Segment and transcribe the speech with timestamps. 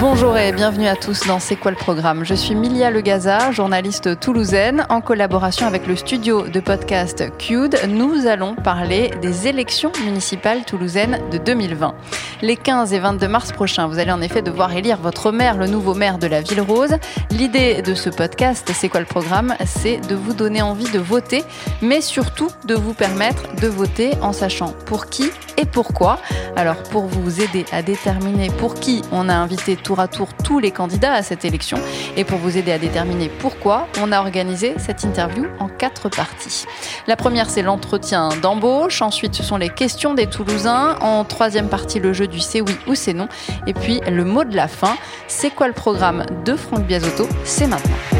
[0.00, 4.18] Bonjour et bienvenue à tous dans C'est quoi le programme Je suis Milia Legaza, journaliste
[4.18, 4.86] toulousaine.
[4.88, 11.20] En collaboration avec le studio de podcast CUDE, nous allons parler des élections municipales toulousaines
[11.30, 11.94] de 2020.
[12.40, 15.66] Les 15 et 22 mars prochains, vous allez en effet devoir élire votre maire, le
[15.66, 16.96] nouveau maire de la ville rose.
[17.30, 21.44] L'idée de ce podcast, C'est quoi le programme C'est de vous donner envie de voter,
[21.82, 26.18] mais surtout de vous permettre de voter en sachant pour qui et pourquoi.
[26.56, 30.60] Alors pour vous aider à déterminer pour qui on a invité tour à tour tous
[30.60, 31.76] les candidats à cette élection
[32.16, 36.64] et pour vous aider à déterminer pourquoi, on a organisé cette interview en quatre parties.
[37.08, 39.02] La première, c'est l'entretien d'embauche.
[39.02, 40.96] Ensuite, ce sont les questions des Toulousains.
[41.00, 43.26] En troisième partie, le jeu du c'est oui ou c'est non.
[43.66, 44.96] Et puis, le mot de la fin.
[45.26, 48.19] C'est quoi le programme de Franck Biasotto C'est maintenant.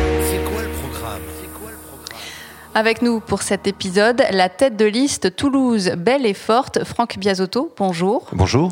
[2.73, 7.75] Avec nous pour cet épisode, la tête de liste Toulouse belle et forte, Franck Biasotto.
[7.77, 8.29] Bonjour.
[8.33, 8.71] Bonjour.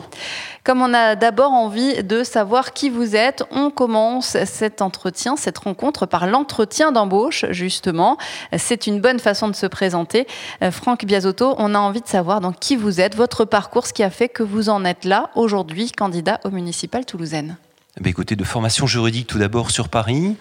[0.62, 5.58] Comme on a d'abord envie de savoir qui vous êtes, on commence cet entretien, cette
[5.58, 8.18] rencontre par l'entretien d'embauche, justement.
[8.56, 10.28] C'est une bonne façon de se présenter.
[10.62, 13.92] Euh, Franck Biasotto, on a envie de savoir donc qui vous êtes, votre parcours, ce
[13.92, 17.56] qui a fait que vous en êtes là aujourd'hui, candidat au municipal toulousaine.
[18.00, 20.36] Bien, écoutez, de formation juridique tout d'abord sur Paris,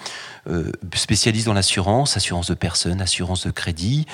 [0.48, 4.06] euh, spécialiste dans l'assurance, assurance de personnes, assurance de crédit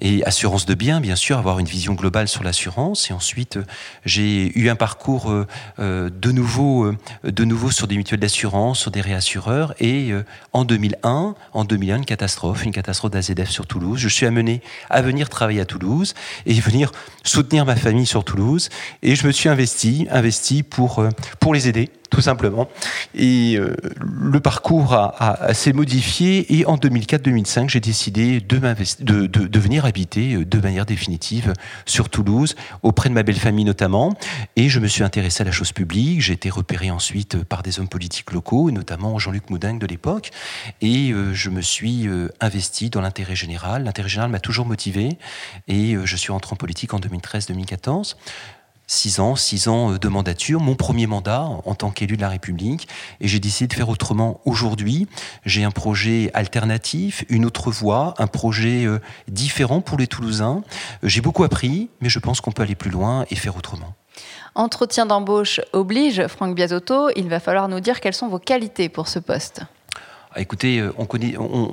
[0.00, 3.10] et assurance de biens, bien sûr, avoir une vision globale sur l'assurance.
[3.10, 3.64] Et ensuite, euh,
[4.04, 6.92] j'ai eu un parcours euh, de, nouveau,
[7.24, 9.74] de nouveau sur des mutuelles d'assurance, sur des réassureurs.
[9.80, 10.12] Et
[10.52, 13.98] en 2001, en 2001, une catastrophe, une catastrophe d'AZF sur Toulouse.
[13.98, 16.14] Je suis amené à venir travailler à Toulouse
[16.44, 16.92] et venir
[17.24, 18.68] soutenir ma famille sur Toulouse.
[19.02, 21.02] Et je me suis investi, investi pour,
[21.40, 22.68] pour les aider tout simplement.
[23.14, 29.58] Et euh, le parcours a, a, s'est modifié et en 2004-2005, j'ai décidé de, de,
[29.58, 31.52] venir habiter euh, de manière définitive
[31.86, 34.14] sur Toulouse, auprès de ma belle famille notamment.
[34.56, 36.20] Et je me suis intéressé à la chose publique.
[36.20, 40.30] J'ai été repéré ensuite euh, par des hommes politiques locaux, notamment Jean-Luc Moudingue de l'époque.
[40.80, 42.08] Et je me suis
[42.40, 43.84] investi dans l'intérêt général.
[43.84, 45.18] L'intérêt général m'a toujours motivé
[45.68, 48.14] et je suis rentré en politique en 2013-2014.
[48.92, 52.28] Six ans, six ans euh, de mandature, mon premier mandat en tant qu'élu de la
[52.28, 52.88] République,
[53.20, 55.06] et j'ai décidé de faire autrement aujourd'hui.
[55.46, 58.98] J'ai un projet alternatif, une autre voie, un projet euh,
[59.28, 60.64] différent pour les Toulousains.
[61.04, 63.94] Euh, J'ai beaucoup appris, mais je pense qu'on peut aller plus loin et faire autrement.
[64.56, 69.06] Entretien d'embauche oblige, Franck Biasotto, il va falloir nous dire quelles sont vos qualités pour
[69.06, 69.62] ce poste.
[70.34, 71.70] Ah, écoutez, on connaît, on,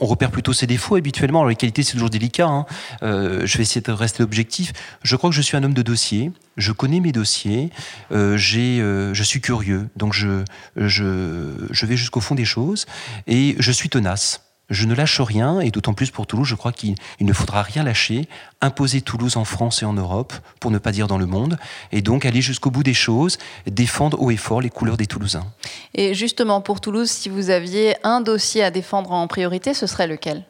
[0.00, 1.42] on repère plutôt ses défauts habituellement.
[1.42, 2.48] Alors les qualités, c'est toujours délicat.
[2.48, 2.66] hein.
[3.04, 4.72] Euh, je vais essayer de rester objectif.
[5.04, 6.32] Je crois que je suis un homme de dossier.
[6.56, 7.70] Je connais mes dossiers.
[8.12, 10.44] Euh, j'ai, euh, je suis curieux, donc je,
[10.76, 12.86] je, je vais jusqu'au fond des choses
[13.26, 14.42] et je suis tenace.
[14.68, 17.62] Je ne lâche rien, et d'autant plus pour Toulouse, je crois qu'il il ne faudra
[17.62, 18.28] rien lâcher,
[18.60, 21.56] imposer Toulouse en France et en Europe, pour ne pas dire dans le monde,
[21.92, 23.38] et donc aller jusqu'au bout des choses,
[23.70, 25.46] défendre haut et fort les couleurs des Toulousains.
[25.94, 30.08] Et justement, pour Toulouse, si vous aviez un dossier à défendre en priorité, ce serait
[30.08, 30.44] lequel?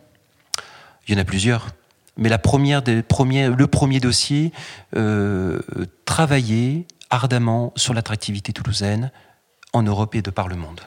[1.06, 1.68] Il y en a plusieurs.
[2.16, 4.52] Mais la première des premiers, le premier dossier,
[4.96, 5.60] euh,
[6.04, 9.10] travailler ardemment sur l'attractivité toulousaine
[9.72, 10.80] en Europe et de par le monde.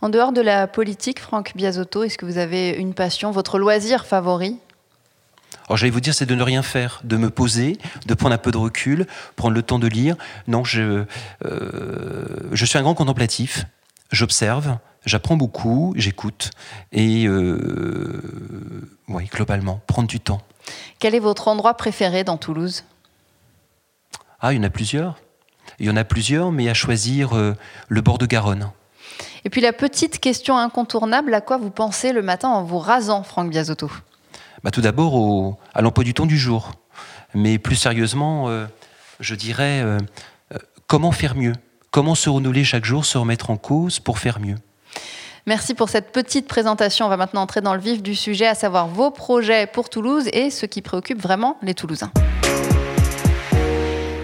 [0.00, 4.04] En dehors de la politique, Franck Biasotto, est-ce que vous avez une passion, votre loisir
[4.04, 4.58] favori?
[5.68, 8.38] Alors j'allais vous dire, c'est de ne rien faire, de me poser, de prendre un
[8.38, 9.06] peu de recul,
[9.36, 10.16] prendre le temps de lire.
[10.48, 11.04] Non, je,
[11.44, 13.64] euh, je suis un grand contemplatif.
[14.10, 14.76] J'observe,
[15.06, 16.50] j'apprends beaucoup, j'écoute.
[16.90, 18.51] Et euh,
[19.32, 20.40] globalement, prendre du temps.
[20.98, 22.84] Quel est votre endroit préféré dans Toulouse?
[24.40, 25.18] Ah, il y en a plusieurs.
[25.78, 27.54] Il y en a plusieurs, mais à choisir euh,
[27.88, 28.70] le bord de Garonne.
[29.44, 33.22] Et puis la petite question incontournable, à quoi vous pensez le matin en vous rasant,
[33.22, 33.90] Franck Biasotto
[34.62, 36.72] Bah, tout d'abord au- à l'emploi du temps du jour.
[37.34, 38.66] Mais plus sérieusement, euh,
[39.20, 39.98] je dirais euh,
[40.86, 41.54] comment faire mieux?
[41.90, 44.56] Comment se renouveler chaque jour, se remettre en cause pour faire mieux?
[45.48, 47.06] Merci pour cette petite présentation.
[47.06, 50.28] On va maintenant entrer dans le vif du sujet, à savoir vos projets pour Toulouse
[50.32, 52.12] et ce qui préoccupe vraiment les Toulousains.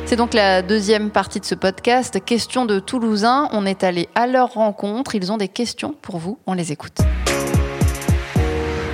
[0.07, 2.25] C'est donc la deuxième partie de ce podcast.
[2.25, 3.49] Questions de Toulousains.
[3.51, 5.17] On est allé à leur rencontre.
[5.17, 6.39] Ils ont des questions pour vous.
[6.47, 6.99] On les écoute.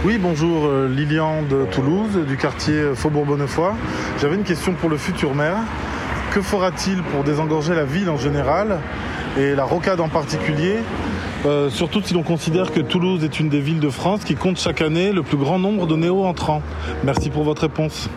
[0.07, 3.75] Oui, bonjour, euh, Lilian de Toulouse, du quartier Faubourg-Bonnefoy.
[4.19, 5.59] J'avais une question pour le futur maire.
[6.33, 8.81] Que fera-t-il pour désengorger la ville en général
[9.39, 10.79] et la rocade en particulier
[11.47, 14.59] euh, surtout si l'on considère que Toulouse est une des villes de France qui compte
[14.59, 16.63] chaque année le plus grand nombre de néo-entrants.
[17.05, 18.09] Merci pour votre réponse.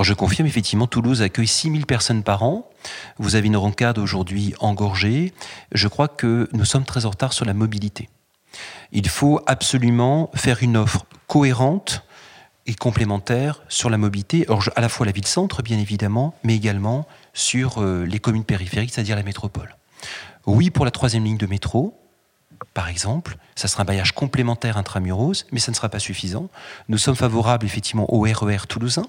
[0.00, 2.70] Je confirme, effectivement, Toulouse accueille 6000 personnes par an.
[3.18, 5.32] Vous avez une rocade aujourd'hui engorgée.
[5.72, 8.08] Je crois que nous sommes très en retard sur la mobilité.
[8.92, 12.04] Il faut absolument faire une offre cohérente
[12.66, 14.46] et complémentaire sur la mobilité,
[14.76, 19.16] à la fois la ville-centre, bien évidemment, mais également sur euh, les communes périphériques, c'est-à-dire
[19.16, 19.76] la métropole.
[20.46, 21.99] Oui pour la troisième ligne de métro,
[22.74, 26.48] par exemple, ça sera un maillage complémentaire intramuros, mais ça ne sera pas suffisant.
[26.88, 29.06] Nous sommes favorables effectivement au RER e toulousain.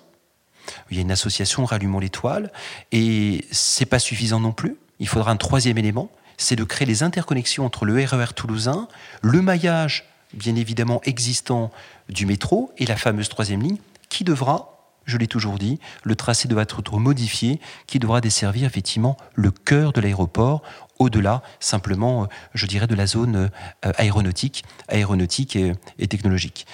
[0.90, 2.52] Il y a une association Rallumons l'étoile,
[2.92, 4.78] et c'est pas suffisant non plus.
[5.00, 8.88] Il faudra un troisième élément, c'est de créer les interconnexions entre le RER e toulousain,
[9.22, 11.72] le maillage bien évidemment existant
[12.10, 13.78] du métro et la fameuse troisième ligne
[14.10, 14.72] qui devra
[15.06, 19.94] je l'ai toujours dit, le tracé devra être modifié, qui devra desservir effectivement le cœur
[19.94, 20.62] de l'aéroport,
[21.02, 23.50] au-delà simplement, euh, je dirais, de la zone
[23.86, 26.66] euh, aéronautique, aéronautique et, technologique,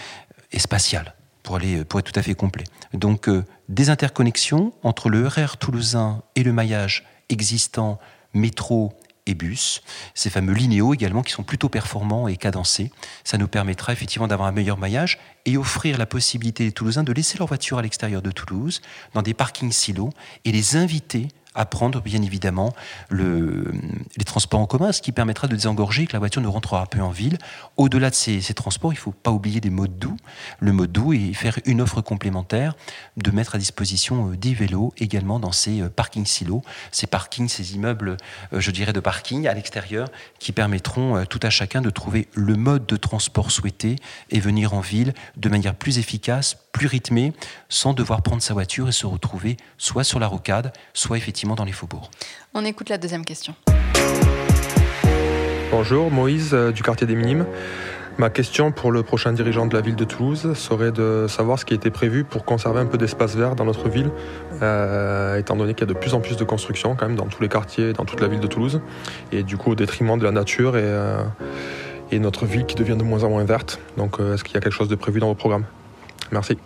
[0.51, 2.65] et spatiale, pour, aller, pour être tout à fait complet.
[2.93, 7.99] Donc, euh, des interconnexions entre le RR toulousain et le maillage existant
[8.33, 8.93] métro
[9.25, 9.81] et bus,
[10.13, 12.91] ces fameux linéaux également qui sont plutôt performants et cadencés.
[13.25, 17.11] Ça nous permettra effectivement d'avoir un meilleur maillage et offrir la possibilité aux Toulousains de
[17.11, 18.81] laisser leur voiture à l'extérieur de Toulouse,
[19.13, 20.11] dans des parkings silos,
[20.45, 21.27] et les inviter
[21.57, 22.73] à prendre bien évidemment
[23.09, 23.73] le,
[24.15, 27.01] les transports en commun, ce qui permettra de désengorger que la voiture ne rentrera plus
[27.01, 27.37] en ville.
[27.75, 30.15] Au-delà de ces, transports, il ne faut pas oublier des modes doux,
[30.59, 32.75] le mode doux et faire une offre complémentaire,
[33.17, 36.61] de mettre à disposition euh, des vélos également dans ces euh, parkings silos,
[36.91, 38.17] ces parkings, ces immeubles,
[38.53, 40.09] euh, je dirais, de parking à l'extérieur,
[40.39, 43.95] qui permettront tout à chacun de trouver le mode de transport souhaité
[44.29, 47.33] et venir en ville de manière plus efficace, plus rythmée,
[47.69, 51.65] sans devoir prendre sa voiture et se retrouver soit sur la rocade, soit effectivement dans
[51.65, 52.09] les faubourgs.
[52.53, 53.55] On écoute la deuxième question.
[55.69, 57.45] Bonjour, Moïse euh, du quartier des Minimes.
[58.17, 61.65] Ma question pour le prochain dirigeant de la ville de Toulouse serait de savoir ce
[61.65, 64.09] qui a été prévu pour conserver un peu d'espace vert dans notre ville,
[64.63, 67.27] euh, étant donné qu'il y a de plus en plus de construction quand même dans
[67.27, 68.81] tous les quartiers, dans toute la ville de Toulouse,
[69.31, 71.21] et du coup au détriment de la nature et, euh,
[72.09, 73.79] et notre ville qui devient de moins en moins verte.
[73.97, 75.65] Donc est-ce qu'il y a quelque chose de prévu dans vos programmes?
[76.31, 76.57] Merci.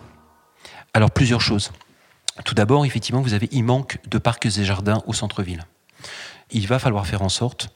[0.94, 1.70] Alors plusieurs choses.
[2.44, 5.64] Tout d'abord, effectivement, vous avez, il manque de parcs et jardins au centre-ville.
[6.50, 7.70] Il va falloir faire en sorte,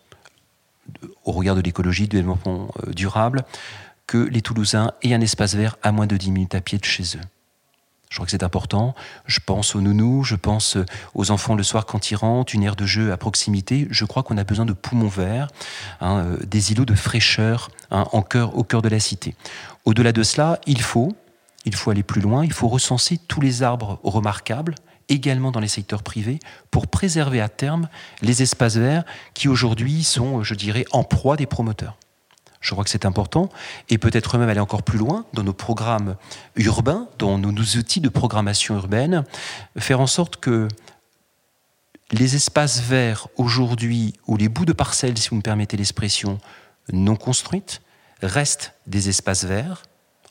[1.24, 3.44] au regard de l'écologie, du développement euh, durable,
[4.06, 6.84] que les Toulousains aient un espace vert à moins de 10 minutes à pied de
[6.84, 7.26] chez eux.
[8.08, 8.94] Je crois que c'est important.
[9.26, 10.78] Je pense aux nounous, je pense
[11.14, 13.88] aux enfants le soir quand ils rentrent, une aire de jeu à proximité.
[13.90, 15.48] Je crois qu'on a besoin de poumons verts,
[16.00, 19.34] hein, euh, des îlots de fraîcheur hein, en cœur, au cœur de la cité.
[19.84, 21.16] Au-delà de cela, il faut,
[21.66, 24.76] il faut aller plus loin, il faut recenser tous les arbres remarquables,
[25.08, 26.38] également dans les secteurs privés,
[26.70, 27.88] pour préserver à terme
[28.22, 29.04] les espaces verts
[29.34, 31.96] qui aujourd'hui sont, je dirais, en proie des promoteurs.
[32.60, 33.48] Je crois que c'est important,
[33.90, 36.16] et peut-être même aller encore plus loin dans nos programmes
[36.56, 39.24] urbains, dans nos, outils de programmation urbaine,
[39.76, 40.68] faire en sorte que
[42.12, 46.38] les espaces verts aujourd'hui, ou les bouts de parcelles, si vous me permettez l'expression,
[46.92, 47.82] non construites,
[48.22, 49.82] restent des espaces verts,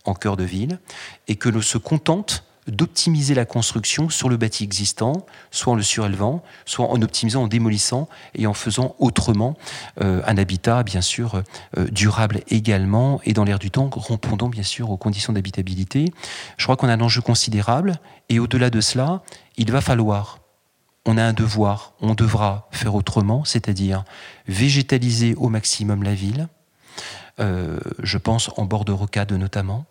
[0.05, 0.79] en cœur de ville
[1.27, 5.83] et que l'on se contente d'optimiser la construction sur le bâti existant, soit en le
[5.83, 9.55] surélevant, soit en optimisant, en démolissant et en faisant autrement
[10.01, 11.43] euh, un habitat, bien sûr,
[11.77, 16.11] euh, durable également et dans l'air du temps, répondant bien sûr aux conditions d'habitabilité.
[16.57, 17.99] Je crois qu'on a un enjeu considérable
[18.29, 19.21] et au-delà de cela,
[19.57, 20.39] il va falloir,
[21.05, 24.03] on a un devoir, on devra faire autrement, c'est-à-dire
[24.47, 26.47] végétaliser au maximum la ville,
[27.39, 29.85] euh, je pense en bord de rocade notamment,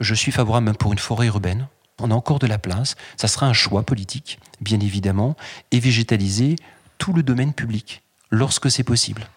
[0.00, 1.68] je suis favorable même pour une forêt urbaine.
[2.00, 2.96] On a encore de la place.
[3.16, 5.36] Ça sera un choix politique, bien évidemment,
[5.70, 6.56] et végétaliser
[6.98, 9.28] tout le domaine public, lorsque c'est possible.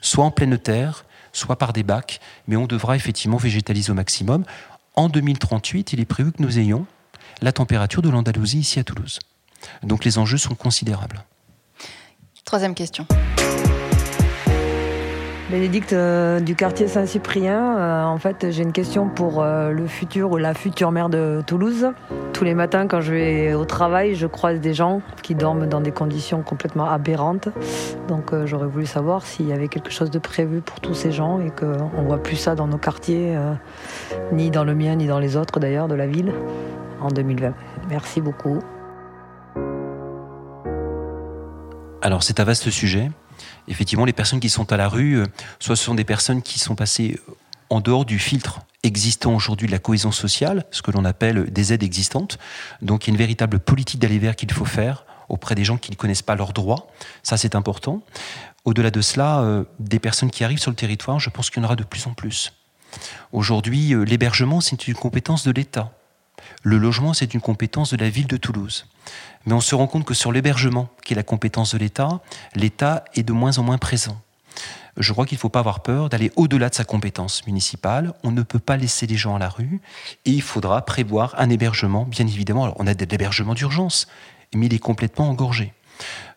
[0.00, 4.44] Soit en pleine terre, soit par des bacs, mais on devra effectivement végétaliser au maximum.
[4.94, 6.86] En 2038, il est prévu que nous ayons
[7.42, 9.18] la température de l'Andalousie ici à Toulouse.
[9.82, 11.24] Donc les enjeux sont considérables.
[12.44, 13.06] Troisième question.
[15.50, 17.76] Bénédicte euh, du quartier Saint-Cyprien.
[17.76, 21.42] Euh, en fait, j'ai une question pour euh, le futur ou la future maire de
[21.46, 21.88] Toulouse.
[22.32, 25.82] Tous les matins, quand je vais au travail, je croise des gens qui dorment dans
[25.82, 27.50] des conditions complètement aberrantes.
[28.08, 31.38] Donc, j'aurais voulu savoir s'il y avait quelque chose de prévu pour tous ces gens
[31.40, 33.36] et qu'on ne voit plus ça dans nos quartiers,
[34.32, 36.32] ni dans le mien, ni dans les autres d'ailleurs de la ville,
[37.00, 37.52] en 2020.
[37.88, 38.58] Merci beaucoup.
[42.02, 43.10] Alors, c'est un vaste sujet
[43.68, 45.26] effectivement, les personnes qui sont à la rue, euh,
[45.58, 47.32] soit ce sont des personnes qui sont passées euh,
[47.70, 51.72] en dehors du filtre existant aujourd'hui de la cohésion sociale, ce que l'on appelle des
[51.72, 52.38] aides existantes.
[52.82, 55.78] Donc il y a une véritable politique d'aller vers qu'il faut faire auprès des gens
[55.78, 56.88] qui ne connaissent pas leurs droits.
[57.22, 58.02] Ça, c'est important.
[58.66, 61.64] Au-delà de cela, euh, des personnes qui arrivent sur le territoire, je pense qu'il y
[61.64, 62.52] en aura de plus en plus.
[63.32, 65.92] Aujourd'hui, l'hébergement, c'est une compétence de l'État.
[66.62, 68.86] Le logement, c'est une compétence de la ville de Toulouse.
[69.46, 72.20] Mais on se rend compte que sur l'hébergement, qui est la compétence de l'État,
[72.54, 74.20] l'État est de moins en moins présent.
[74.96, 78.14] je crois qu'il ne faut pas avoir peur d'aller au-delà de sa compétence municipale.
[78.22, 79.80] On ne peut pas laisser les gens à la rue
[80.24, 82.64] et il faudra prévoir un hébergement, bien évidemment.
[82.64, 84.06] Alors, on a de l'hébergement d'urgence,
[84.54, 85.72] mais il est complètement engorgé.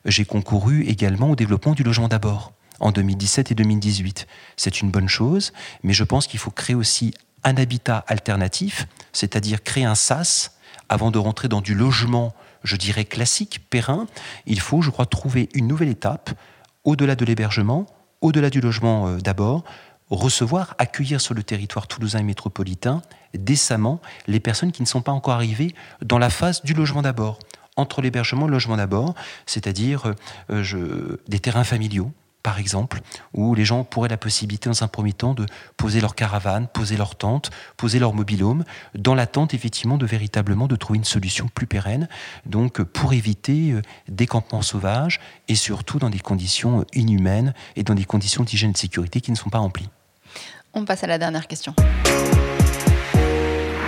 [0.05, 4.27] J'ai concouru également au développement du logement d'abord en 2017 et 2018.
[4.55, 7.13] C'est une bonne chose, mais je pense qu'il faut créer aussi
[7.47, 10.57] un habitat alternatif, c'est-à-dire créer un SAS
[10.89, 14.05] avant de rentrer dans du logement, je dirais classique, périn.
[14.45, 16.29] Il faut, je crois, trouver une nouvelle étape
[16.83, 17.85] au-delà de l'hébergement,
[18.19, 19.63] au-delà du logement euh, d'abord,
[20.09, 23.01] recevoir, accueillir sur le territoire toulousain et métropolitain
[23.33, 27.39] décemment les personnes qui ne sont pas encore arrivées dans la phase du logement d'abord,
[27.77, 30.13] entre l'hébergement et le logement d'abord, c'est-à-dire
[30.49, 32.11] euh, des terrains familiaux,
[32.43, 33.01] par exemple,
[33.33, 36.95] où les gens pourraient la possibilité, dans un premier temps, de poser leur caravane, poser
[36.97, 38.63] leur tente, poser leur mobilhome,
[38.95, 42.07] dans l'attente, effectivement, de véritablement de trouver une solution plus pérenne,
[42.45, 47.95] donc pour éviter euh, des campements sauvages et surtout dans des conditions inhumaines et dans
[47.95, 49.89] des conditions d'hygiène et de sécurité qui ne sont pas remplies.
[50.73, 51.73] On passe à la dernière question.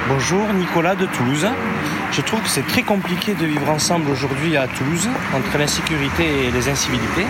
[0.07, 1.45] Bonjour, Nicolas de Toulouse.
[2.11, 6.51] Je trouve que c'est très compliqué de vivre ensemble aujourd'hui à Toulouse, entre l'insécurité et
[6.51, 7.27] les incivilités.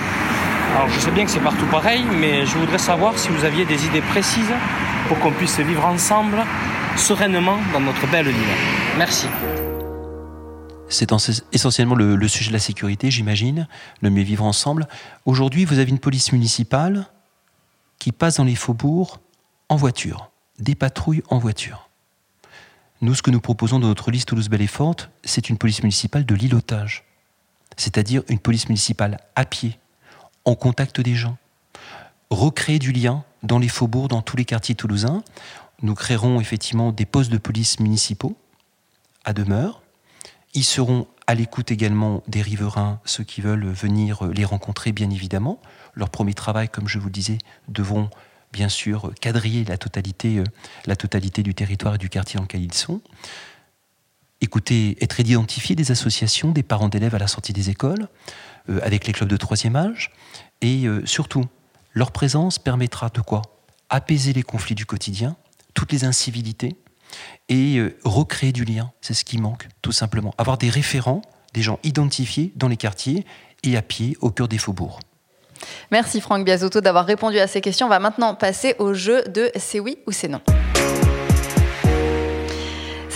[0.76, 3.66] Alors je sais bien que c'est partout pareil, mais je voudrais savoir si vous aviez
[3.66, 4.54] des idées précises
[5.08, 6.38] pour qu'on puisse vivre ensemble
[6.96, 8.56] sereinement dans notre belle ville.
[8.98, 9.28] Merci.
[10.90, 11.12] C'est
[11.52, 13.68] essentiellement le, sujet de la sécurité, j'imagine,
[14.02, 14.88] le mieux vivre ensemble.
[15.26, 17.06] Aujourd'hui, vous avez une police municipale
[18.00, 19.20] qui passe dans les faubourgs
[19.70, 21.90] en voiture, des patrouilles en voiture.
[23.02, 26.26] Nous, ce que nous proposons dans notre liste Toulouse-Belle et Forte, c'est une police municipale
[26.26, 27.06] de l'îlotage,
[27.78, 29.80] c'est-à-dire une police municipale à pied,
[30.46, 31.38] en contact des gens,
[32.30, 35.24] recréer du lien dans les faubourgs, dans tous les quartiers toulousains.
[35.82, 38.36] Nous créerons effectivement des postes de police municipaux
[39.24, 39.82] à demeure.
[40.54, 45.62] Ils seront à l'écoute également des riverains, ceux qui veulent venir les rencontrer, bien évidemment.
[45.94, 48.10] Leur premier travail, comme je vous le disais, devront
[48.52, 50.44] bien sûr quadriller la totalité,
[50.86, 53.00] la totalité du territoire et du quartier dans lequel ils sont.
[54.42, 58.08] Écouter, être identifié des associations, des parents d'élèves à la sortie des écoles,
[58.70, 60.12] euh, avec les clubs de troisième âge.
[60.62, 61.46] Et euh, surtout,
[61.94, 63.42] leur présence permettra de quoi?
[63.90, 65.36] Apaiser les conflits du quotidien,
[65.74, 66.78] toutes les incivilités,
[67.50, 68.92] et euh, recréer du lien.
[69.02, 70.34] C'est ce qui manque, tout simplement.
[70.38, 71.22] Avoir des référents,
[71.54, 73.26] des gens identifiés dans les quartiers
[73.64, 75.00] et à pied au cœur des faubourgs.
[75.92, 77.88] Merci Franck Biasotto d'avoir répondu à ces questions.
[77.88, 80.42] On va maintenant passer au jeu de c'est oui ou c'est non.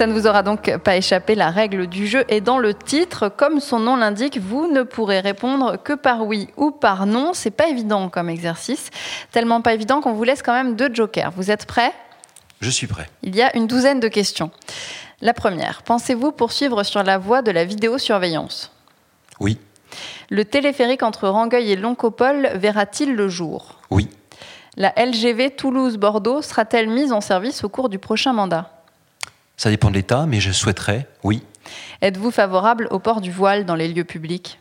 [0.03, 3.29] Ça ne vous aura donc pas échappé, la règle du jeu est dans le titre.
[3.29, 7.31] Comme son nom l'indique, vous ne pourrez répondre que par oui ou par non.
[7.33, 8.89] C'est pas évident comme exercice,
[9.31, 11.31] tellement pas évident qu'on vous laisse quand même deux jokers.
[11.37, 11.93] Vous êtes prêts?
[12.59, 13.07] Je suis prêt.
[13.21, 14.51] Il y a une douzaine de questions.
[15.21, 18.73] La première, pensez-vous poursuivre sur la voie de la vidéosurveillance?
[19.39, 19.57] Oui.
[20.29, 23.79] Le téléphérique entre Rangueil et Loncopole verra-t-il le jour?
[23.89, 24.09] Oui.
[24.75, 28.69] La LGV Toulouse-Bordeaux sera-t-elle mise en service au cours du prochain mandat?
[29.63, 31.41] Ça dépend de l'État, mais je souhaiterais, oui.
[32.01, 34.59] Êtes-vous favorable au port du voile dans les lieux publics?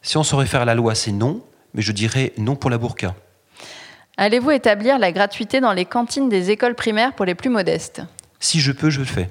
[0.00, 1.42] Si on se réfère à la loi, c'est non,
[1.74, 3.14] mais je dirais non pour la burqa.
[4.16, 8.00] Allez-vous établir la gratuité dans les cantines des écoles primaires pour les plus modestes?
[8.40, 9.28] Si je peux, je le fais.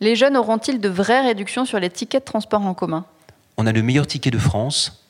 [0.00, 3.04] Les jeunes auront-ils de vraies réductions sur les tickets de transport en commun?
[3.56, 5.01] On a le meilleur ticket de France.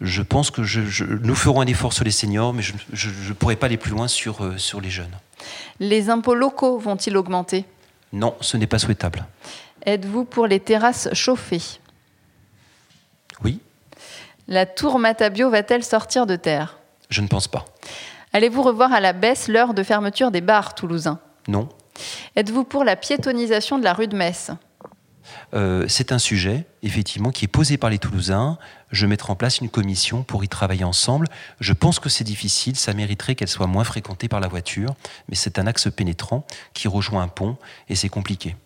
[0.00, 2.72] Je pense que je, je, nous ferons un effort sur les seniors, mais je
[3.28, 5.16] ne pourrai pas aller plus loin sur, euh, sur les jeunes.
[5.80, 7.64] Les impôts locaux vont-ils augmenter?
[8.12, 9.26] Non, ce n'est pas souhaitable.
[9.84, 11.80] Êtes-vous pour les terrasses chauffées?
[13.42, 13.60] Oui.
[14.46, 16.78] La tour Matabio va-t-elle sortir de terre?
[17.10, 17.64] Je ne pense pas.
[18.32, 21.18] Allez-vous revoir à la baisse l'heure de fermeture des bars toulousains?
[21.48, 21.68] Non.
[22.36, 24.50] Êtes-vous pour la piétonisation de la rue de Metz?
[25.54, 28.58] Euh, c'est un sujet, effectivement, qui est posé par les Toulousains.
[28.90, 31.26] Je mettrai en place une commission pour y travailler ensemble.
[31.60, 34.94] Je pense que c'est difficile, ça mériterait qu'elle soit moins fréquentée par la voiture,
[35.28, 37.56] mais c'est un axe pénétrant qui rejoint un pont
[37.88, 38.56] et c'est compliqué.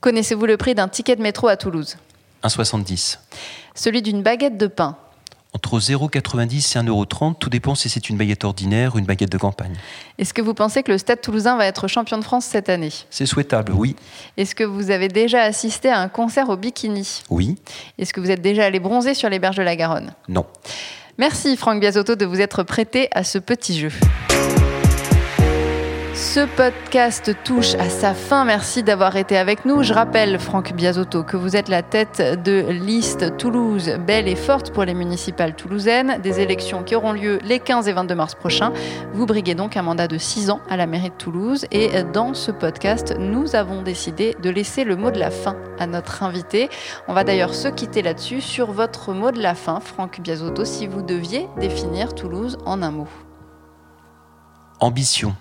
[0.00, 1.96] Connaissez-vous le prix d'un ticket de métro à Toulouse?
[2.44, 3.18] 1,70.
[3.74, 4.96] Celui d'une baguette de pain
[5.52, 9.38] entre 0,90 et 1,30€, tout dépend si c'est une baguette ordinaire ou une baguette de
[9.38, 9.74] campagne.
[10.18, 12.92] Est-ce que vous pensez que le Stade toulousain va être champion de France cette année?
[13.10, 13.96] C'est souhaitable, oui.
[14.36, 17.22] Est-ce que vous avez déjà assisté à un concert au bikini?
[17.30, 17.56] Oui.
[17.98, 20.12] Est-ce que vous êtes déjà allé bronzer sur les berges de la Garonne?
[20.28, 20.46] Non.
[21.18, 23.90] Merci Franck Biasotto de vous être prêté à ce petit jeu.
[26.32, 28.44] Ce podcast touche à sa fin.
[28.44, 29.82] Merci d'avoir été avec nous.
[29.82, 34.70] Je rappelle, Franck Biasotto, que vous êtes la tête de liste Toulouse belle et forte
[34.70, 38.72] pour les municipales toulousaines, des élections qui auront lieu les 15 et 22 mars prochains.
[39.12, 41.66] Vous briguez donc un mandat de 6 ans à la mairie de Toulouse.
[41.72, 45.88] Et dans ce podcast, nous avons décidé de laisser le mot de la fin à
[45.88, 46.68] notre invité.
[47.08, 50.86] On va d'ailleurs se quitter là-dessus sur votre mot de la fin, Franck Biasotto, si
[50.86, 53.08] vous deviez définir Toulouse en un mot.
[54.78, 55.34] Ambition.